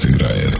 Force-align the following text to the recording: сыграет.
сыграет. 0.00 0.54